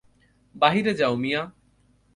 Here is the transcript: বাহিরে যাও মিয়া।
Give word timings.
বাহিরে 0.55 0.93
যাও 0.93 1.13
মিয়া। 1.15 1.41